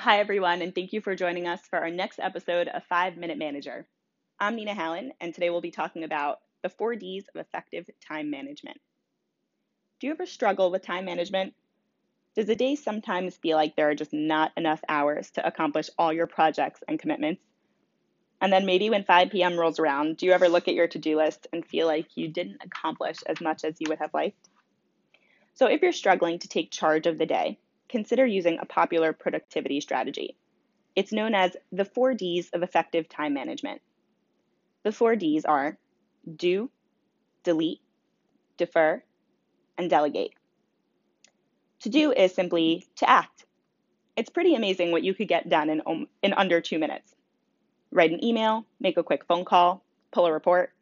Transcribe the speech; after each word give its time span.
Hi, 0.00 0.20
everyone, 0.20 0.62
and 0.62 0.72
thank 0.72 0.92
you 0.92 1.00
for 1.00 1.16
joining 1.16 1.48
us 1.48 1.60
for 1.68 1.80
our 1.80 1.90
next 1.90 2.20
episode 2.20 2.68
of 2.68 2.84
Five 2.84 3.16
Minute 3.16 3.36
Manager. 3.36 3.84
I'm 4.38 4.54
Nina 4.54 4.72
Hallen, 4.72 5.12
and 5.20 5.34
today 5.34 5.50
we'll 5.50 5.60
be 5.60 5.72
talking 5.72 6.04
about 6.04 6.38
the 6.62 6.68
four 6.68 6.94
Ds 6.94 7.24
of 7.34 7.40
effective 7.40 7.90
time 8.06 8.30
management. 8.30 8.80
Do 9.98 10.06
you 10.06 10.12
ever 10.12 10.24
struggle 10.24 10.70
with 10.70 10.82
time 10.82 11.04
management? 11.04 11.52
Does 12.36 12.48
a 12.48 12.54
day 12.54 12.76
sometimes 12.76 13.36
feel 13.38 13.56
like 13.56 13.74
there 13.74 13.90
are 13.90 13.96
just 13.96 14.12
not 14.12 14.52
enough 14.56 14.80
hours 14.88 15.32
to 15.32 15.44
accomplish 15.44 15.90
all 15.98 16.12
your 16.12 16.28
projects 16.28 16.84
and 16.86 17.00
commitments? 17.00 17.42
And 18.40 18.52
then 18.52 18.66
maybe 18.66 18.90
when 18.90 19.02
5 19.02 19.30
p.m. 19.30 19.58
rolls 19.58 19.80
around, 19.80 20.18
do 20.18 20.26
you 20.26 20.32
ever 20.32 20.48
look 20.48 20.68
at 20.68 20.74
your 20.74 20.86
to 20.86 20.98
do 21.00 21.16
list 21.16 21.48
and 21.52 21.66
feel 21.66 21.88
like 21.88 22.16
you 22.16 22.28
didn't 22.28 22.62
accomplish 22.64 23.16
as 23.26 23.40
much 23.40 23.64
as 23.64 23.74
you 23.80 23.86
would 23.88 23.98
have 23.98 24.14
liked? 24.14 24.48
So, 25.54 25.66
if 25.66 25.82
you're 25.82 25.90
struggling 25.90 26.38
to 26.38 26.48
take 26.48 26.70
charge 26.70 27.08
of 27.08 27.18
the 27.18 27.26
day, 27.26 27.58
consider 27.88 28.26
using 28.26 28.58
a 28.60 28.66
popular 28.66 29.12
productivity 29.12 29.80
strategy. 29.80 30.36
It's 30.94 31.12
known 31.12 31.34
as 31.34 31.56
the 31.72 31.84
four 31.84 32.14
Ds 32.14 32.50
of 32.50 32.62
effective 32.62 33.08
time 33.08 33.34
management. 33.34 33.80
The 34.82 34.92
four 34.92 35.16
Ds 35.16 35.44
are 35.44 35.78
do, 36.36 36.70
delete, 37.44 37.80
defer, 38.56 39.02
and 39.76 39.88
delegate. 39.88 40.34
To 41.80 41.88
do 41.88 42.12
is 42.12 42.34
simply 42.34 42.86
to 42.96 43.08
act. 43.08 43.44
It's 44.16 44.30
pretty 44.30 44.54
amazing 44.56 44.90
what 44.90 45.04
you 45.04 45.14
could 45.14 45.28
get 45.28 45.48
done 45.48 45.70
in, 45.70 45.80
um, 45.86 46.08
in 46.22 46.32
under 46.32 46.60
two 46.60 46.78
minutes. 46.78 47.14
Write 47.92 48.10
an 48.10 48.24
email, 48.24 48.66
make 48.80 48.96
a 48.96 49.04
quick 49.04 49.24
phone 49.24 49.44
call, 49.44 49.84
pull 50.10 50.26
a 50.26 50.32
report. 50.32 50.72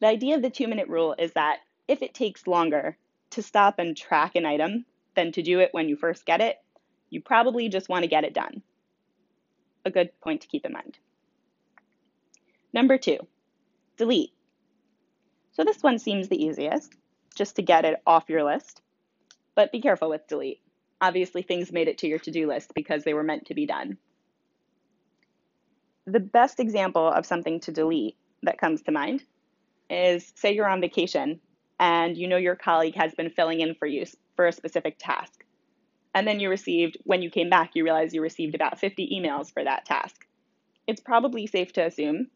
The 0.00 0.06
idea 0.06 0.36
of 0.36 0.42
the 0.42 0.50
two 0.50 0.68
minute 0.68 0.88
rule 0.88 1.16
is 1.18 1.32
that 1.32 1.58
if 1.88 2.02
it 2.02 2.14
takes 2.14 2.46
longer 2.46 2.96
to 3.30 3.42
stop 3.42 3.78
and 3.78 3.96
track 3.96 4.36
an 4.36 4.46
item 4.46 4.84
than 5.18 5.32
to 5.32 5.42
do 5.42 5.58
it 5.58 5.70
when 5.72 5.88
you 5.88 5.96
first 5.96 6.24
get 6.24 6.40
it, 6.40 6.58
you 7.10 7.20
probably 7.20 7.68
just 7.68 7.88
want 7.88 8.04
to 8.04 8.08
get 8.08 8.22
it 8.22 8.32
done. 8.32 8.62
A 9.84 9.90
good 9.90 10.10
point 10.20 10.42
to 10.42 10.46
keep 10.46 10.64
in 10.64 10.72
mind. 10.72 10.96
Number 12.72 12.98
two, 12.98 13.18
delete. 13.96 14.30
So 15.50 15.64
this 15.64 15.82
one 15.82 15.98
seems 15.98 16.28
the 16.28 16.40
easiest, 16.40 16.94
just 17.34 17.56
to 17.56 17.62
get 17.62 17.84
it 17.84 18.00
off 18.06 18.28
your 18.28 18.44
list. 18.44 18.80
But 19.56 19.72
be 19.72 19.80
careful 19.80 20.08
with 20.08 20.28
delete. 20.28 20.60
Obviously, 21.00 21.42
things 21.42 21.72
made 21.72 21.88
it 21.88 21.98
to 21.98 22.06
your 22.06 22.20
to 22.20 22.30
do 22.30 22.46
list 22.46 22.72
because 22.76 23.02
they 23.02 23.14
were 23.14 23.24
meant 23.24 23.46
to 23.46 23.54
be 23.54 23.66
done. 23.66 23.98
The 26.06 26.20
best 26.20 26.60
example 26.60 27.08
of 27.08 27.26
something 27.26 27.58
to 27.60 27.72
delete 27.72 28.16
that 28.44 28.58
comes 28.58 28.82
to 28.82 28.92
mind 28.92 29.24
is 29.90 30.32
say 30.36 30.54
you're 30.54 30.68
on 30.68 30.80
vacation 30.80 31.40
and 31.80 32.16
you 32.16 32.28
know 32.28 32.36
your 32.36 32.54
colleague 32.54 32.94
has 32.94 33.14
been 33.16 33.30
filling 33.30 33.60
in 33.60 33.74
for 33.74 33.86
you 33.86 34.06
for 34.38 34.46
a 34.46 34.52
specific 34.52 34.94
task. 35.00 35.42
And 36.14 36.24
then 36.24 36.38
you 36.38 36.48
received, 36.48 36.96
when 37.02 37.22
you 37.22 37.28
came 37.28 37.50
back, 37.50 37.72
you 37.74 37.82
realized 37.82 38.14
you 38.14 38.22
received 38.22 38.54
about 38.54 38.78
50 38.78 39.10
emails 39.12 39.52
for 39.52 39.64
that 39.64 39.84
task. 39.84 40.28
It's 40.86 41.00
probably 41.00 41.48
safe 41.48 41.72
to 41.72 41.84
assume, 41.84 42.28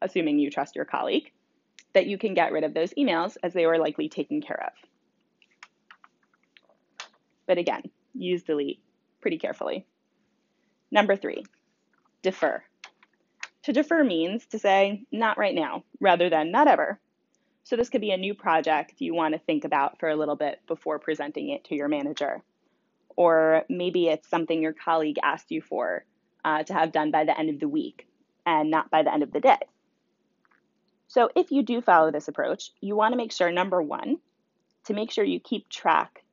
assuming 0.00 0.38
you 0.38 0.50
trust 0.50 0.74
your 0.74 0.86
colleague, 0.86 1.30
that 1.92 2.06
you 2.06 2.16
can 2.16 2.32
get 2.32 2.52
rid 2.52 2.64
of 2.64 2.72
those 2.72 2.94
emails 2.94 3.36
as 3.42 3.52
they 3.52 3.66
were 3.66 3.76
likely 3.76 4.08
taken 4.08 4.40
care 4.40 4.64
of. 4.64 4.72
But 7.46 7.58
again, 7.58 7.82
use 8.14 8.44
delete 8.44 8.80
pretty 9.20 9.36
carefully. 9.36 9.84
Number 10.90 11.16
three, 11.16 11.44
defer. 12.22 12.64
To 13.64 13.74
defer 13.74 14.02
means 14.02 14.46
to 14.46 14.58
say, 14.58 15.04
not 15.12 15.36
right 15.36 15.54
now, 15.54 15.84
rather 16.00 16.30
than 16.30 16.50
not 16.50 16.66
ever. 16.66 16.98
So 17.64 17.76
this 17.76 17.88
could 17.88 18.00
be 18.00 18.10
a 18.10 18.16
new 18.16 18.34
project 18.34 18.94
you 18.98 19.14
want 19.14 19.34
to 19.34 19.40
think 19.40 19.64
about 19.64 19.98
for 20.00 20.08
a 20.08 20.16
little 20.16 20.36
bit 20.36 20.60
before 20.66 20.98
presenting 20.98 21.50
it 21.50 21.64
to 21.64 21.74
your 21.74 21.88
manager. 21.88 22.42
Or 23.16 23.64
maybe 23.68 24.08
it's 24.08 24.28
something 24.28 24.62
your 24.62 24.72
colleague 24.72 25.18
asked 25.22 25.50
you 25.50 25.60
for 25.62 26.04
uh, 26.44 26.64
to 26.64 26.72
have 26.72 26.92
done 26.92 27.10
by 27.10 27.24
the 27.24 27.38
end 27.38 27.50
of 27.50 27.60
the 27.60 27.68
week 27.68 28.06
and 28.44 28.70
not 28.70 28.90
by 28.90 29.02
the 29.02 29.12
end 29.12 29.22
of 29.22 29.32
the 29.32 29.40
day. 29.40 29.58
So 31.08 31.28
if 31.36 31.50
you 31.50 31.62
do 31.62 31.80
follow 31.82 32.10
this 32.10 32.28
approach, 32.28 32.70
you 32.80 32.96
want 32.96 33.12
to 33.12 33.16
make 33.16 33.32
sure, 33.32 33.52
number 33.52 33.82
one, 33.82 34.16
to 34.86 34.94
make 34.94 35.10
sure 35.10 35.24
you 35.24 35.40
keep 35.40 35.68
track 35.68 36.24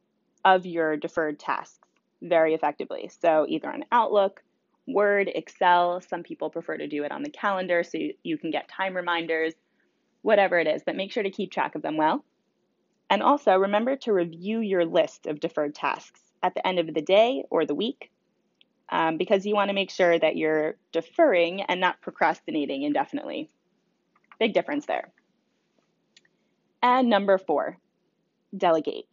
of 0.46 0.66
your 0.66 0.96
deferred 0.96 1.38
tasks 1.38 1.88
very 2.22 2.54
effectively. 2.54 3.12
So 3.22 3.46
either 3.48 3.70
on 3.70 3.86
Outlook, 3.92 4.42
Word, 4.88 5.30
Excel, 5.36 6.02
some 6.02 6.24
people 6.24 6.50
prefer 6.50 6.78
to 6.78 6.88
do 6.88 7.04
it 7.04 7.12
on 7.12 7.24
the 7.24 7.30
calendar 7.30 7.84
so 7.84 7.98
you, 7.98 8.14
you 8.24 8.38
can 8.38 8.52
get 8.52 8.68
time 8.70 8.96
reminders 8.96 9.54
whatever 10.22 10.60
it 10.60 10.68
is, 10.68 10.84
but 10.86 10.96
make 10.96 11.12
sure 11.12 11.24
to 11.24 11.30
keep 11.30 11.52
track 11.52 11.76
of 11.76 11.82
them 11.82 11.98
well. 11.98 12.24
And 13.10 13.24
also 13.24 13.56
remember 13.56 13.96
to 13.98 14.14
review 14.14 14.60
your 14.60 14.86
list 14.86 15.26
of 15.26 15.40
deferred 15.40 15.74
tasks 15.74 16.22
at 16.44 16.54
the 16.54 16.66
end 16.66 16.80
of 16.80 16.94
the 16.94 17.02
day 17.02 17.44
or 17.50 17.66
the 17.66 17.76
week 17.76 18.12
um, 18.90 19.18
because 19.18 19.46
you 19.46 19.56
want 19.56 19.70
to 19.70 19.76
make 19.76 19.92
sure 19.92 20.18
that 20.18 20.36
you're 20.36 20.76
deferring 20.92 21.62
and 21.64 21.80
not 21.80 22.02
procrastinating 22.02 22.84
indefinitely. 22.84 23.50
Big 24.40 24.54
difference 24.54 24.86
there. 24.86 25.12
And 26.82 27.10
number 27.10 27.38
four, 27.38 27.78
delegate. 28.56 29.06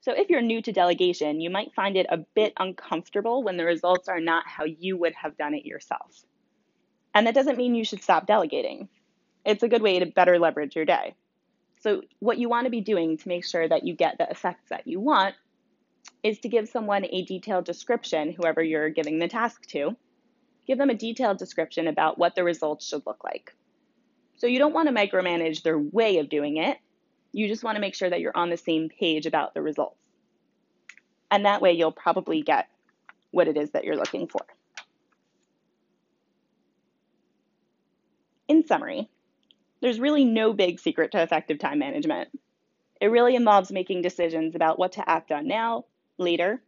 So, 0.00 0.12
if 0.12 0.30
you're 0.30 0.42
new 0.42 0.62
to 0.62 0.72
delegation, 0.72 1.40
you 1.40 1.50
might 1.50 1.74
find 1.74 1.96
it 1.96 2.06
a 2.08 2.18
bit 2.18 2.52
uncomfortable 2.58 3.42
when 3.42 3.56
the 3.56 3.64
results 3.64 4.08
are 4.08 4.20
not 4.20 4.44
how 4.46 4.64
you 4.64 4.96
would 4.96 5.14
have 5.14 5.36
done 5.36 5.54
it 5.54 5.64
yourself. 5.64 6.24
And 7.14 7.26
that 7.26 7.34
doesn't 7.34 7.58
mean 7.58 7.74
you 7.74 7.84
should 7.84 8.02
stop 8.02 8.26
delegating 8.26 8.88
it's 9.44 9.62
a 9.62 9.68
good 9.68 9.82
way 9.82 9.98
to 9.98 10.06
better 10.06 10.38
leverage 10.38 10.76
your 10.76 10.84
day. 10.84 11.14
So, 11.80 12.02
what 12.18 12.38
you 12.38 12.48
want 12.48 12.64
to 12.64 12.70
be 12.70 12.80
doing 12.80 13.16
to 13.18 13.28
make 13.28 13.44
sure 13.44 13.68
that 13.68 13.86
you 13.86 13.94
get 13.94 14.18
the 14.18 14.28
effects 14.28 14.68
that 14.70 14.86
you 14.86 15.00
want 15.00 15.34
is 16.22 16.38
to 16.40 16.48
give 16.48 16.68
someone 16.68 17.04
a 17.04 17.24
detailed 17.24 17.64
description, 17.64 18.32
whoever 18.32 18.62
you're 18.62 18.90
giving 18.90 19.18
the 19.18 19.28
task 19.28 19.66
to, 19.68 19.96
give 20.66 20.78
them 20.78 20.90
a 20.90 20.94
detailed 20.94 21.38
description 21.38 21.86
about 21.86 22.18
what 22.18 22.34
the 22.34 22.42
results 22.42 22.86
should 22.86 23.06
look 23.06 23.22
like. 23.22 23.54
So, 24.36 24.46
you 24.46 24.58
don't 24.58 24.74
want 24.74 24.88
to 24.88 24.94
micromanage 24.94 25.62
their 25.62 25.78
way 25.78 26.18
of 26.18 26.28
doing 26.28 26.56
it, 26.56 26.78
you 27.32 27.46
just 27.46 27.62
want 27.62 27.76
to 27.76 27.80
make 27.80 27.94
sure 27.94 28.10
that 28.10 28.20
you're 28.20 28.36
on 28.36 28.50
the 28.50 28.56
same 28.56 28.88
page 28.88 29.26
about 29.26 29.54
the 29.54 29.62
results. 29.62 29.96
And 31.30 31.44
that 31.44 31.60
way, 31.60 31.72
you'll 31.72 31.92
probably 31.92 32.42
get 32.42 32.68
what 33.30 33.48
it 33.48 33.56
is 33.56 33.70
that 33.70 33.84
you're 33.84 33.96
looking 33.96 34.26
for. 34.26 34.40
In 38.48 38.66
summary, 38.66 39.10
there's 39.80 40.00
really 40.00 40.24
no 40.24 40.52
big 40.52 40.80
secret 40.80 41.12
to 41.12 41.22
effective 41.22 41.58
time 41.58 41.78
management. 41.78 42.28
It 43.00 43.06
really 43.06 43.36
involves 43.36 43.70
making 43.70 44.02
decisions 44.02 44.54
about 44.54 44.78
what 44.78 44.92
to 44.92 45.08
act 45.08 45.30
on 45.30 45.46
now, 45.46 45.84
later, 46.18 46.60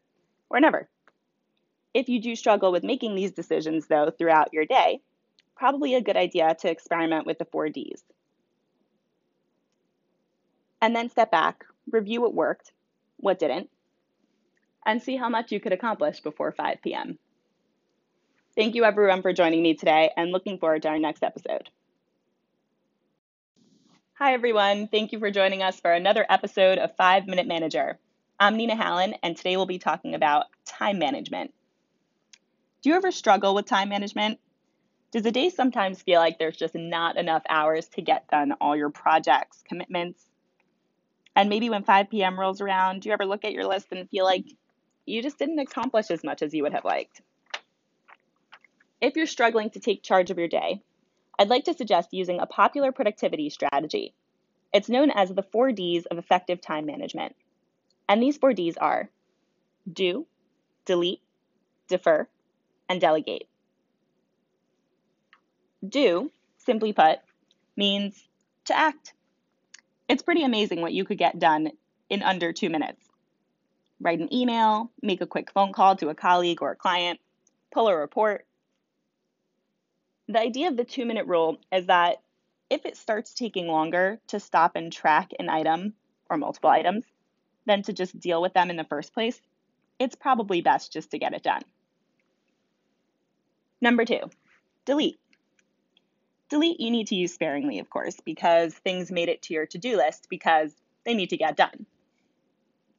or 0.49 0.61
never. 0.61 0.89
If 1.93 2.09
you 2.09 2.21
do 2.21 2.37
struggle 2.37 2.71
with 2.71 2.85
making 2.85 3.15
these 3.15 3.33
decisions, 3.33 3.87
though, 3.87 4.11
throughout 4.11 4.53
your 4.53 4.65
day, 4.65 5.01
probably 5.57 5.95
a 5.95 6.01
good 6.01 6.17
idea 6.17 6.55
to 6.61 6.71
experiment 6.71 7.27
with 7.27 7.39
the 7.39 7.45
four 7.45 7.69
Ds. 7.69 8.03
And 10.81 10.95
then 10.95 11.11
step 11.11 11.31
back, 11.31 11.65
review 11.91 12.21
what 12.21 12.35
worked, 12.35 12.73
what 13.17 13.39
didn't, 13.39 13.69
and 14.87 15.03
see 15.03 15.17
how 15.17 15.29
much 15.29 15.53
you 15.53 15.61
could 15.61 15.73
accomplish 15.73 16.21
before 16.21 16.53
5 16.53 16.79
p.m. 16.83 17.19
Thank 18.57 18.75
you, 18.75 18.85
everyone, 18.85 19.23
for 19.23 19.33
joining 19.33 19.63
me 19.63 19.75
today, 19.75 20.11
and 20.17 20.33
looking 20.33 20.59
forward 20.59 20.83
to 20.83 20.89
our 20.89 20.99
next 20.99 21.23
episode. 21.23 21.69
Hi, 24.23 24.35
everyone. 24.35 24.87
Thank 24.87 25.13
you 25.13 25.19
for 25.19 25.31
joining 25.31 25.63
us 25.63 25.81
for 25.81 25.91
another 25.91 26.27
episode 26.29 26.77
of 26.77 26.95
Five 26.95 27.27
Minute 27.27 27.47
Manager. 27.47 27.99
I'm 28.39 28.59
Nina 28.59 28.77
Hallen, 28.77 29.15
and 29.23 29.35
today 29.35 29.57
we'll 29.57 29.65
be 29.65 29.79
talking 29.79 30.15
about 30.15 30.45
time 30.67 30.99
management. 30.99 31.55
Do 32.83 32.91
you 32.91 32.97
ever 32.97 33.13
struggle 33.13 33.55
with 33.55 33.65
time 33.65 33.89
management? 33.89 34.39
Does 35.11 35.25
a 35.25 35.31
day 35.31 35.49
sometimes 35.49 36.03
feel 36.03 36.21
like 36.21 36.39
there's 36.39 36.59
just 36.59 36.75
not 36.75 37.17
enough 37.17 37.45
hours 37.49 37.89
to 37.95 38.03
get 38.03 38.29
done 38.29 38.53
all 38.61 38.77
your 38.77 38.91
projects, 38.91 39.65
commitments? 39.67 40.23
And 41.35 41.49
maybe 41.49 41.71
when 41.71 41.85
5 41.85 42.11
p.m. 42.11 42.39
rolls 42.39 42.61
around, 42.61 43.01
do 43.01 43.09
you 43.09 43.15
ever 43.15 43.25
look 43.25 43.47
at 43.47 43.55
your 43.55 43.65
list 43.65 43.87
and 43.91 44.07
feel 44.11 44.27
like 44.27 44.45
you 45.07 45.23
just 45.23 45.39
didn't 45.39 45.61
accomplish 45.61 46.11
as 46.11 46.23
much 46.23 46.43
as 46.43 46.53
you 46.53 46.65
would 46.65 46.75
have 46.75 46.85
liked? 46.85 47.23
If 49.01 49.17
you're 49.17 49.25
struggling 49.25 49.71
to 49.71 49.81
take 49.81 50.03
charge 50.03 50.31
of 50.31 50.37
your 50.37 50.49
day, 50.49 50.83
I'd 51.41 51.49
like 51.49 51.65
to 51.65 51.75
suggest 51.75 52.13
using 52.13 52.39
a 52.39 52.45
popular 52.45 52.93
productivity 52.93 53.49
strategy. 53.49 54.13
It's 54.73 54.89
known 54.89 55.11
as 55.11 55.31
the 55.31 55.43
four 55.43 55.73
Ds 55.73 56.07
of 56.07 56.19
effective 56.19 56.61
time 56.61 56.87
management. 56.87 57.35
And 58.09 58.23
these 58.23 58.37
four 58.37 58.53
Ds 58.53 58.77
are 58.77 59.11
do, 59.91 60.27
delete, 60.85 61.23
defer, 61.89 62.29
and 62.89 63.01
delegate. 63.01 63.49
Do, 65.87 66.31
simply 66.59 66.93
put, 66.93 67.19
means 67.77 68.23
to 68.67 68.79
act. 68.79 69.15
It's 70.09 70.23
pretty 70.23 70.45
amazing 70.45 70.81
what 70.81 70.93
you 70.93 71.05
could 71.05 71.19
get 71.19 71.39
done 71.39 71.71
in 72.09 72.23
under 72.23 72.53
two 72.53 72.71
minutes. 72.71 73.03
Write 74.01 74.21
an 74.21 74.33
email, 74.33 74.91
make 75.03 75.21
a 75.21 75.27
quick 75.27 75.51
phone 75.53 75.73
call 75.73 75.97
to 75.97 76.09
a 76.09 76.15
colleague 76.15 76.63
or 76.63 76.73
a 76.73 76.77
client, 76.77 77.21
pull 77.73 77.89
a 77.89 77.97
report, 77.97 78.47
the 80.31 80.41
idea 80.41 80.69
of 80.69 80.77
the 80.77 80.85
two 80.85 81.05
minute 81.05 81.27
rule 81.27 81.59
is 81.73 81.87
that 81.87 82.23
if 82.71 82.87
it 82.87 82.97
starts 82.97 83.35
taking 83.35 83.67
longer 83.67 84.21
to 84.29 84.41
stop 84.41 84.77
and 84.77 84.93
track 84.93 85.33
an 85.39 85.51
item 85.51 85.95
or 86.31 86.37
multiple 86.37 86.71
items 86.71 87.05
than 87.67 87.83
to 87.83 87.93
just 87.93 88.19
deal 88.19 88.41
with 88.41 88.55
them 88.55 88.71
in 88.71 88.77
the 88.77 88.85
first 88.85 89.13
place, 89.13 89.41
it's 89.99 90.15
probably 90.15 90.63
best 90.63 90.93
just 90.93 91.11
to 91.11 91.19
get 91.19 91.35
it 91.35 91.43
done. 91.43 91.63
Number 93.83 94.05
two, 94.05 94.31
delete. 94.85 95.19
Delete 96.49 96.81
you 96.81 96.91
need 96.91 97.09
to 97.09 97.15
use 97.15 97.35
sparingly, 97.35 97.81
of 97.81 97.91
course, 97.91 98.17
because 98.25 98.75
things 98.75 99.11
made 99.11 99.29
it 99.29 99.43
to 99.43 99.55
your 99.55 99.67
to 99.67 99.79
do 99.79 99.97
list 99.97 100.29
because 100.31 100.73
they 101.05 101.15
need 101.15 101.31
to 101.31 101.37
get 101.37 101.57
done. 101.57 101.87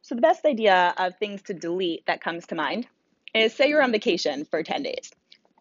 So, 0.03 0.15
the 0.15 0.21
best 0.21 0.45
idea 0.45 0.93
of 0.97 1.17
things 1.17 1.43
to 1.43 1.53
delete 1.53 2.05
that 2.07 2.21
comes 2.21 2.47
to 2.47 2.55
mind 2.55 2.87
is 3.33 3.53
say 3.53 3.69
you're 3.69 3.83
on 3.83 3.91
vacation 3.91 4.45
for 4.45 4.63
10 4.63 4.83
days 4.83 5.11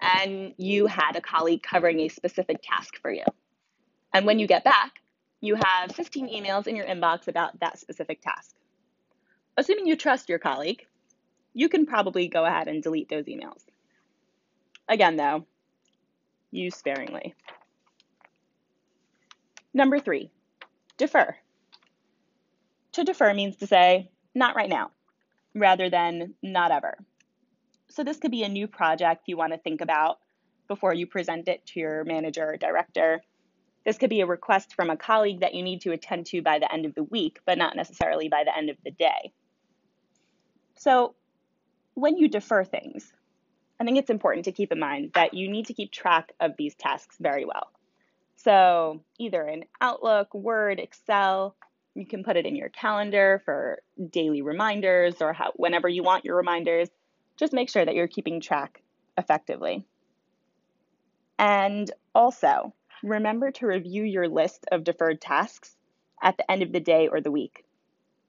and 0.01 0.55
you 0.57 0.87
had 0.87 1.17
a 1.17 1.21
colleague 1.21 1.63
covering 1.63 2.01
a 2.01 2.09
specific 2.09 2.59
task 2.63 2.95
for 3.03 3.13
you. 3.13 3.25
And 4.13 4.27
when 4.27 4.39
you 4.39 4.47
get 4.47 4.65
back, 4.65 5.01
you 5.41 5.55
have 5.55 5.93
15 5.93 6.29
emails 6.29 6.67
in 6.67 6.77
your 6.77 6.87
inbox 6.87 7.29
about 7.29 7.59
that 7.61 7.79
specific 7.79 8.21
task. 8.21 8.55
Assuming 9.57 9.87
you 9.87 9.97
trust 9.97 10.29
your 10.29 10.39
colleague, 10.39 10.87
you 11.55 11.69
can 11.69 11.87
probably 11.87 12.29
go 12.29 12.45
ahead 12.45 12.69
and 12.69 12.83
delete 12.83 13.09
those 13.09 13.27
emails. 13.27 13.65
Again, 14.89 15.17
though, 15.17 15.47
use 16.51 16.77
sparingly. 16.77 17.35
Number 19.73 20.01
three, 20.01 20.31
defer. 20.97 21.37
To 22.93 23.05
defer 23.05 23.33
means 23.35 23.57
to 23.57 23.67
say, 23.67 24.11
not 24.35 24.57
right 24.57 24.69
now, 24.69 24.91
rather 25.55 25.89
than 25.91 26.35
not 26.43 26.73
ever. 26.73 26.99
So 27.89 28.05
this 28.05 28.19
could 28.19 28.31
be 28.31 28.43
a 28.43 28.49
new 28.49 28.67
project 28.67 29.29
you 29.29 29.37
want 29.37 29.53
to 29.53 29.59
think 29.59 29.81
about 29.81 30.19
before 30.69 30.95
you 30.95 31.07
present 31.07 31.49
it 31.49 31.67
to 31.67 31.81
your 31.81 32.05
manager 32.05 32.51
or 32.51 32.57
director. 32.57 33.23
This 33.85 33.99
could 33.99 34.11
be 34.11 34.21
a 34.21 34.27
request 34.27 34.75
from 34.75 34.91
a 34.91 34.97
colleague 34.97 35.41
that 35.41 35.55
you 35.55 35.63
need 35.63 35.83
to 35.83 35.93
attend 35.93 36.27
to 36.27 36.43
by 36.43 36.59
the 36.59 36.73
end 36.73 36.85
of 36.85 36.95
the 36.95 37.05
week, 37.05 37.41
but 37.47 37.59
not 37.59 37.77
necessarily 37.77 38.29
by 38.29 38.45
the 38.45 38.57
end 38.57 38.71
of 38.71 38.77
the 38.85 38.91
day. 38.91 39.33
So 40.77 41.15
when 41.95 42.17
you 42.17 42.29
defer 42.29 42.65
things, 42.65 43.13
I 43.81 43.85
think 43.85 43.97
it's 43.97 44.11
important 44.11 44.45
to 44.45 44.53
keep 44.53 44.73
in 44.73 44.79
mind 44.79 45.13
that 45.15 45.35
you 45.35 45.51
need 45.51 45.67
to 45.67 45.75
keep 45.75 45.91
track 45.91 46.33
of 46.41 46.53
these 46.59 46.75
tasks 46.75 47.17
very 47.19 47.45
well. 47.45 47.71
So, 48.37 49.01
either 49.19 49.47
in 49.47 49.65
Outlook, 49.81 50.33
Word, 50.33 50.81
Excel, 50.81 51.55
you 51.95 52.07
can 52.07 52.25
put 52.25 52.37
it 52.37 52.47
in 52.47 52.57
your 52.57 52.69
calendar 52.71 53.43
for 53.45 53.83
daily 54.11 54.41
reminders 54.43 55.21
or 55.21 55.33
how, 55.33 55.53
whenever 55.57 55.89
you 55.89 56.03
want 56.03 56.25
your 56.25 56.37
reminders. 56.37 56.89
Just 57.37 57.53
make 57.53 57.69
sure 57.69 57.85
that 57.85 57.95
you're 57.95 58.07
keeping 58.07 58.41
track 58.41 58.83
effectively. 59.19 59.85
And 61.39 61.91
also, 62.15 62.75
remember 63.03 63.51
to 63.51 63.67
review 63.67 64.03
your 64.03 64.29
list 64.29 64.67
of 64.71 64.85
deferred 64.85 65.21
tasks 65.21 65.77
at 66.23 66.37
the 66.37 66.51
end 66.51 66.63
of 66.63 66.73
the 66.73 66.81
day 66.81 67.09
or 67.09 67.21
the 67.21 67.31
week 67.31 67.65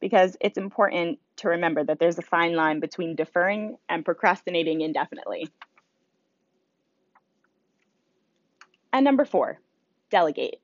because 0.02 0.36
it's 0.42 0.58
important 0.58 1.20
to 1.38 1.50
remember 1.50 1.84
that 1.84 2.00
there's 2.00 2.18
a 2.18 2.24
fine 2.24 2.56
line 2.56 2.82
between 2.82 3.16
deferring 3.16 3.78
and 3.88 4.04
procrastinating 4.04 4.82
indefinitely. 4.82 5.48
And 8.92 9.06
number 9.06 9.24
four, 9.24 9.60
delegate. 10.10 10.60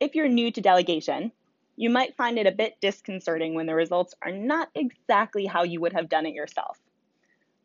If 0.00 0.14
you're 0.14 0.28
new 0.28 0.50
to 0.50 0.60
delegation, 0.60 1.32
you 1.76 1.88
might 1.88 2.16
find 2.16 2.38
it 2.38 2.46
a 2.46 2.52
bit 2.52 2.80
disconcerting 2.80 3.54
when 3.54 3.66
the 3.66 3.74
results 3.74 4.14
are 4.20 4.32
not 4.32 4.68
exactly 4.74 5.46
how 5.46 5.62
you 5.62 5.80
would 5.80 5.94
have 5.94 6.08
done 6.08 6.26
it 6.26 6.34
yourself. 6.34 6.78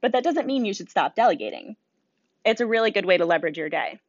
But 0.01 0.13
that 0.13 0.23
doesn't 0.23 0.47
mean 0.47 0.65
you 0.65 0.73
should 0.73 0.89
stop 0.89 1.15
delegating. 1.15 1.75
It's 2.45 2.61
a 2.61 2.67
really 2.67 2.91
good 2.91 3.05
way 3.05 3.17
to 3.17 3.25
leverage 3.25 3.57
your 3.57 3.69
day. 3.69 3.99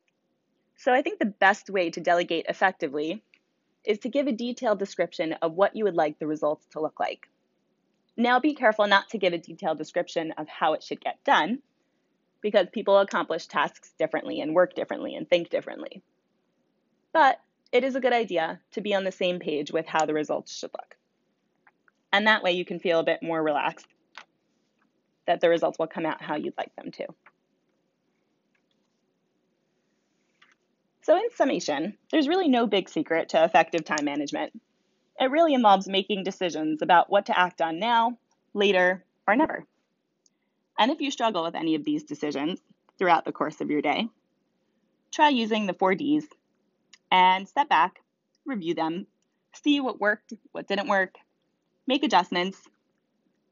So 0.80 0.94
I 0.94 1.02
think 1.02 1.18
the 1.18 1.26
best 1.26 1.68
way 1.68 1.90
to 1.90 2.00
delegate 2.00 2.46
effectively 2.48 3.22
is 3.84 3.98
to 3.98 4.08
give 4.08 4.26
a 4.26 4.32
detailed 4.32 4.78
description 4.78 5.34
of 5.42 5.52
what 5.52 5.76
you 5.76 5.84
would 5.84 5.94
like 5.94 6.18
the 6.18 6.26
results 6.26 6.66
to 6.70 6.80
look 6.80 6.98
like. 6.98 7.28
Now 8.16 8.40
be 8.40 8.54
careful 8.54 8.86
not 8.86 9.10
to 9.10 9.18
give 9.18 9.34
a 9.34 9.38
detailed 9.38 9.76
description 9.76 10.32
of 10.38 10.48
how 10.48 10.72
it 10.72 10.82
should 10.82 11.02
get 11.02 11.22
done, 11.22 11.58
because 12.40 12.66
people 12.72 12.96
accomplish 12.96 13.46
tasks 13.46 13.92
differently 13.98 14.40
and 14.40 14.54
work 14.54 14.74
differently 14.74 15.14
and 15.14 15.28
think 15.28 15.50
differently. 15.50 16.00
But 17.12 17.38
it 17.72 17.84
is 17.84 17.94
a 17.94 18.00
good 18.00 18.14
idea 18.14 18.58
to 18.72 18.80
be 18.80 18.94
on 18.94 19.04
the 19.04 19.12
same 19.12 19.38
page 19.38 19.70
with 19.70 19.86
how 19.86 20.06
the 20.06 20.14
results 20.14 20.50
should 20.50 20.72
look. 20.72 20.96
And 22.10 22.26
that 22.26 22.42
way 22.42 22.52
you 22.52 22.64
can 22.64 22.80
feel 22.80 23.00
a 23.00 23.04
bit 23.04 23.22
more 23.22 23.42
relaxed 23.42 23.86
that 25.26 25.42
the 25.42 25.50
results 25.50 25.78
will 25.78 25.88
come 25.88 26.06
out 26.06 26.22
how 26.22 26.36
you'd 26.36 26.56
like 26.56 26.74
them 26.74 26.90
to. 26.92 27.06
So, 31.02 31.16
in 31.16 31.30
summation, 31.34 31.96
there's 32.10 32.28
really 32.28 32.48
no 32.48 32.66
big 32.66 32.88
secret 32.88 33.30
to 33.30 33.44
effective 33.44 33.84
time 33.84 34.04
management. 34.04 34.52
It 35.18 35.30
really 35.30 35.54
involves 35.54 35.88
making 35.88 36.24
decisions 36.24 36.82
about 36.82 37.10
what 37.10 37.26
to 37.26 37.38
act 37.38 37.60
on 37.60 37.78
now, 37.78 38.18
later, 38.54 39.04
or 39.26 39.36
never. 39.36 39.66
And 40.78 40.90
if 40.90 41.00
you 41.00 41.10
struggle 41.10 41.42
with 41.42 41.54
any 41.54 41.74
of 41.74 41.84
these 41.84 42.04
decisions 42.04 42.60
throughout 42.98 43.24
the 43.24 43.32
course 43.32 43.60
of 43.60 43.70
your 43.70 43.82
day, 43.82 44.08
try 45.10 45.28
using 45.28 45.66
the 45.66 45.74
four 45.74 45.94
Ds 45.94 46.26
and 47.10 47.48
step 47.48 47.68
back, 47.68 48.00
review 48.46 48.74
them, 48.74 49.06
see 49.52 49.80
what 49.80 50.00
worked, 50.00 50.32
what 50.52 50.68
didn't 50.68 50.88
work, 50.88 51.14
make 51.86 52.04
adjustments, 52.04 52.58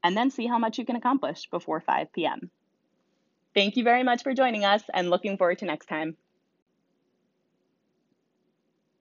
and 0.03 0.15
then 0.15 0.31
see 0.31 0.47
how 0.47 0.57
much 0.57 0.77
you 0.77 0.85
can 0.85 0.95
accomplish 0.95 1.49
before 1.49 1.81
5 1.81 2.13
p.m. 2.13 2.49
Thank 3.53 3.75
you 3.75 3.83
very 3.83 4.03
much 4.03 4.23
for 4.23 4.33
joining 4.33 4.65
us 4.65 4.83
and 4.93 5.09
looking 5.09 5.37
forward 5.37 5.59
to 5.59 5.65
next 5.65 5.87
time. 5.87 6.15